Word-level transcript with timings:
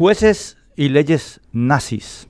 Jueces 0.00 0.56
y 0.76 0.88
leyes 0.88 1.42
nazis. 1.52 2.26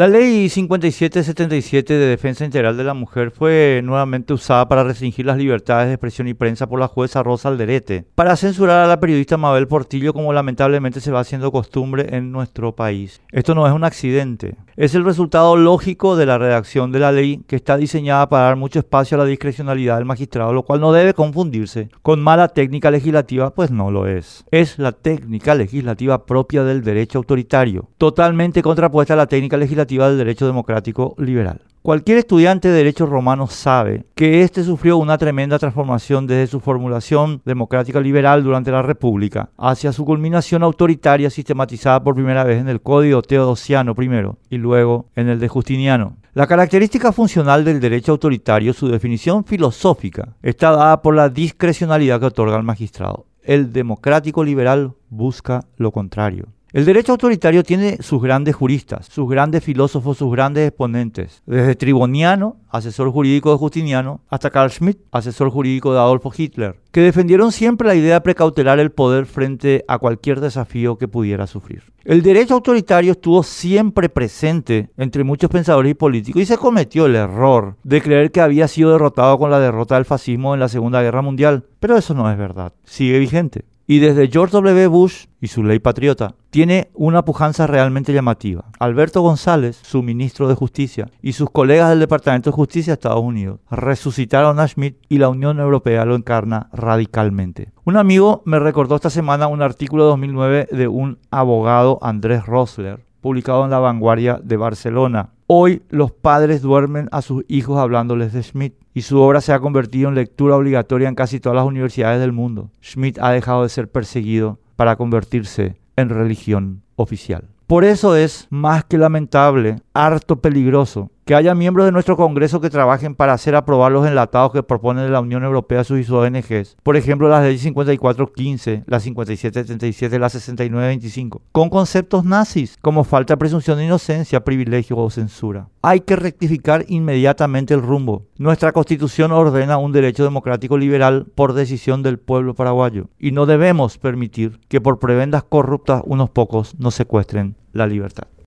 La 0.00 0.08
ley 0.08 0.48
5777 0.48 1.92
de 1.92 2.06
Defensa 2.06 2.46
Integral 2.46 2.74
de 2.74 2.84
la 2.84 2.94
Mujer 2.94 3.30
fue 3.30 3.82
nuevamente 3.84 4.32
usada 4.32 4.66
para 4.66 4.82
restringir 4.82 5.26
las 5.26 5.36
libertades 5.36 5.88
de 5.88 5.92
expresión 5.92 6.26
y 6.26 6.32
prensa 6.32 6.66
por 6.66 6.80
la 6.80 6.88
jueza 6.88 7.22
Rosa 7.22 7.50
Alderete, 7.50 8.06
para 8.14 8.34
censurar 8.36 8.82
a 8.82 8.88
la 8.88 8.98
periodista 8.98 9.36
Mabel 9.36 9.68
Portillo 9.68 10.14
como 10.14 10.32
lamentablemente 10.32 11.02
se 11.02 11.10
va 11.10 11.20
haciendo 11.20 11.52
costumbre 11.52 12.16
en 12.16 12.32
nuestro 12.32 12.74
país. 12.74 13.20
Esto 13.30 13.54
no 13.54 13.66
es 13.66 13.74
un 13.74 13.84
accidente, 13.84 14.56
es 14.74 14.94
el 14.94 15.04
resultado 15.04 15.54
lógico 15.58 16.16
de 16.16 16.24
la 16.24 16.38
redacción 16.38 16.92
de 16.92 16.98
la 17.00 17.12
ley 17.12 17.42
que 17.46 17.56
está 17.56 17.76
diseñada 17.76 18.26
para 18.30 18.44
dar 18.44 18.56
mucho 18.56 18.78
espacio 18.78 19.16
a 19.16 19.18
la 19.18 19.26
discrecionalidad 19.26 19.98
del 19.98 20.06
magistrado, 20.06 20.54
lo 20.54 20.62
cual 20.62 20.80
no 20.80 20.94
debe 20.94 21.12
confundirse 21.12 21.90
con 22.00 22.22
mala 22.22 22.48
técnica 22.48 22.90
legislativa, 22.90 23.50
pues 23.50 23.70
no 23.70 23.90
lo 23.90 24.06
es. 24.06 24.46
Es 24.50 24.78
la 24.78 24.92
técnica 24.92 25.54
legislativa 25.54 26.24
propia 26.24 26.64
del 26.64 26.82
derecho 26.82 27.18
autoritario, 27.18 27.90
totalmente 27.98 28.62
contrapuesta 28.62 29.12
a 29.12 29.18
la 29.18 29.26
técnica 29.26 29.58
legislativa 29.58 29.89
del 29.98 30.18
derecho 30.18 30.46
democrático 30.46 31.14
liberal. 31.18 31.60
Cualquier 31.82 32.18
estudiante 32.18 32.68
de 32.68 32.74
derecho 32.74 33.06
romano 33.06 33.46
sabe 33.46 34.04
que 34.14 34.42
éste 34.42 34.62
sufrió 34.64 34.98
una 34.98 35.16
tremenda 35.16 35.58
transformación 35.58 36.26
desde 36.26 36.46
su 36.46 36.60
formulación 36.60 37.40
democrática 37.46 38.00
liberal 38.00 38.44
durante 38.44 38.70
la 38.70 38.82
República 38.82 39.48
hacia 39.56 39.90
su 39.94 40.04
culminación 40.04 40.62
autoritaria 40.62 41.30
sistematizada 41.30 42.04
por 42.04 42.14
primera 42.14 42.44
vez 42.44 42.60
en 42.60 42.68
el 42.68 42.82
Código 42.82 43.22
Teodosiano 43.22 43.94
primero 43.94 44.36
y 44.50 44.58
luego 44.58 45.06
en 45.16 45.30
el 45.30 45.40
de 45.40 45.48
Justiniano. 45.48 46.18
La 46.34 46.46
característica 46.46 47.12
funcional 47.12 47.64
del 47.64 47.80
derecho 47.80 48.12
autoritario, 48.12 48.74
su 48.74 48.88
definición 48.88 49.44
filosófica, 49.44 50.36
está 50.42 50.72
dada 50.72 51.00
por 51.00 51.14
la 51.14 51.30
discrecionalidad 51.30 52.20
que 52.20 52.26
otorga 52.26 52.58
el 52.58 52.62
magistrado. 52.62 53.24
El 53.42 53.72
democrático 53.72 54.44
liberal 54.44 54.92
busca 55.08 55.64
lo 55.78 55.92
contrario. 55.92 56.48
El 56.72 56.84
derecho 56.84 57.10
autoritario 57.10 57.64
tiene 57.64 57.96
sus 58.00 58.22
grandes 58.22 58.54
juristas, 58.54 59.06
sus 59.10 59.28
grandes 59.28 59.64
filósofos, 59.64 60.18
sus 60.18 60.30
grandes 60.30 60.68
exponentes, 60.68 61.42
desde 61.44 61.74
Triboniano, 61.74 62.58
asesor 62.68 63.10
jurídico 63.10 63.50
de 63.50 63.58
Justiniano, 63.58 64.20
hasta 64.28 64.50
Carl 64.50 64.70
Schmitt, 64.70 65.00
asesor 65.10 65.50
jurídico 65.50 65.92
de 65.92 65.98
Adolfo 65.98 66.32
Hitler, 66.36 66.76
que 66.92 67.00
defendieron 67.00 67.50
siempre 67.50 67.88
la 67.88 67.96
idea 67.96 68.14
de 68.14 68.20
precautelar 68.20 68.78
el 68.78 68.92
poder 68.92 69.26
frente 69.26 69.84
a 69.88 69.98
cualquier 69.98 70.40
desafío 70.40 70.96
que 70.96 71.08
pudiera 71.08 71.48
sufrir. 71.48 71.82
El 72.04 72.22
derecho 72.22 72.54
autoritario 72.54 73.12
estuvo 73.12 73.42
siempre 73.42 74.08
presente 74.08 74.90
entre 74.96 75.24
muchos 75.24 75.50
pensadores 75.50 75.90
y 75.90 75.94
políticos 75.94 76.40
y 76.40 76.46
se 76.46 76.56
cometió 76.56 77.06
el 77.06 77.16
error 77.16 77.74
de 77.82 78.00
creer 78.00 78.30
que 78.30 78.40
había 78.40 78.68
sido 78.68 78.92
derrotado 78.92 79.38
con 79.38 79.50
la 79.50 79.58
derrota 79.58 79.96
del 79.96 80.04
fascismo 80.04 80.54
en 80.54 80.60
la 80.60 80.68
Segunda 80.68 81.02
Guerra 81.02 81.20
Mundial, 81.20 81.64
pero 81.80 81.96
eso 81.96 82.14
no 82.14 82.30
es 82.30 82.38
verdad, 82.38 82.72
sigue 82.84 83.18
vigente. 83.18 83.64
Y 83.90 83.98
desde 83.98 84.28
George 84.28 84.52
W. 84.52 84.86
Bush 84.86 85.24
y 85.40 85.48
su 85.48 85.64
ley 85.64 85.80
patriota, 85.80 86.36
tiene 86.50 86.92
una 86.94 87.24
pujanza 87.24 87.66
realmente 87.66 88.12
llamativa. 88.12 88.66
Alberto 88.78 89.20
González, 89.20 89.80
su 89.82 90.00
ministro 90.04 90.46
de 90.46 90.54
Justicia, 90.54 91.08
y 91.20 91.32
sus 91.32 91.50
colegas 91.50 91.88
del 91.90 91.98
Departamento 91.98 92.50
de 92.50 92.54
Justicia 92.54 92.92
de 92.92 92.94
Estados 92.94 93.20
Unidos 93.20 93.58
resucitaron 93.68 94.60
a 94.60 94.68
Schmidt 94.68 94.98
y 95.08 95.18
la 95.18 95.28
Unión 95.28 95.58
Europea 95.58 96.04
lo 96.04 96.14
encarna 96.14 96.68
radicalmente. 96.72 97.72
Un 97.84 97.96
amigo 97.96 98.42
me 98.44 98.60
recordó 98.60 98.94
esta 98.94 99.10
semana 99.10 99.48
un 99.48 99.60
artículo 99.60 100.04
de 100.04 100.10
2009 100.10 100.68
de 100.70 100.86
un 100.86 101.18
abogado, 101.32 101.98
Andrés 102.00 102.46
Rosler, 102.46 103.00
publicado 103.20 103.64
en 103.64 103.70
La 103.70 103.80
Vanguardia 103.80 104.38
de 104.40 104.56
Barcelona. 104.56 105.30
Hoy 105.48 105.82
los 105.88 106.12
padres 106.12 106.62
duermen 106.62 107.08
a 107.10 107.22
sus 107.22 107.44
hijos 107.48 107.76
hablándoles 107.76 108.32
de 108.32 108.44
Schmidt 108.44 108.74
y 108.94 109.02
su 109.02 109.20
obra 109.20 109.40
se 109.40 109.52
ha 109.52 109.60
convertido 109.60 110.08
en 110.08 110.14
lectura 110.14 110.56
obligatoria 110.56 111.08
en 111.08 111.14
casi 111.14 111.40
todas 111.40 111.56
las 111.56 111.66
universidades 111.66 112.20
del 112.20 112.32
mundo. 112.32 112.70
Schmidt 112.82 113.18
ha 113.20 113.30
dejado 113.30 113.62
de 113.62 113.68
ser 113.68 113.88
perseguido 113.88 114.58
para 114.76 114.96
convertirse 114.96 115.76
en 115.96 116.08
religión 116.08 116.82
oficial. 116.96 117.48
Por 117.66 117.84
eso 117.84 118.16
es 118.16 118.48
más 118.50 118.84
que 118.84 118.98
lamentable, 118.98 119.76
harto 119.92 120.40
peligroso, 120.40 121.10
que 121.24 121.34
haya 121.34 121.54
miembros 121.54 121.86
de 121.86 121.92
nuestro 121.92 122.16
Congreso 122.16 122.60
que 122.60 122.70
trabajen 122.70 123.14
para 123.14 123.32
hacer 123.32 123.54
aprobar 123.54 123.92
los 123.92 124.06
enlatados 124.06 124.52
que 124.52 124.62
propone 124.62 125.08
la 125.08 125.20
Unión 125.20 125.44
Europea 125.44 125.84
sus 125.84 126.10
ONGs. 126.10 126.76
Por 126.82 126.96
ejemplo, 126.96 127.28
las 127.28 127.44
leyes 127.44 127.62
5415, 127.62 128.84
la 128.86 128.98
5777, 128.98 130.18
la 130.18 130.28
6925, 130.28 131.42
con 131.52 131.68
conceptos 131.68 132.24
nazis 132.24 132.76
como 132.80 133.04
falta 133.04 133.34
de 133.34 133.38
presunción 133.38 133.78
de 133.78 133.84
inocencia, 133.84 134.44
privilegio 134.44 134.96
o 134.96 135.10
censura. 135.10 135.68
Hay 135.82 136.00
que 136.00 136.16
rectificar 136.16 136.84
inmediatamente 136.88 137.74
el 137.74 137.82
rumbo. 137.82 138.26
Nuestra 138.36 138.72
Constitución 138.72 139.32
ordena 139.32 139.78
un 139.78 139.92
derecho 139.92 140.24
democrático 140.24 140.76
liberal 140.76 141.26
por 141.34 141.52
decisión 141.52 142.02
del 142.02 142.18
pueblo 142.18 142.54
paraguayo 142.54 143.08
y 143.18 143.32
no 143.32 143.46
debemos 143.46 143.98
permitir 143.98 144.60
que 144.68 144.80
por 144.80 144.98
prebendas 144.98 145.44
corruptas 145.44 146.02
unos 146.04 146.30
pocos 146.30 146.78
nos 146.78 146.94
secuestren 146.94 147.56
la 147.72 147.86
libertad. 147.86 148.24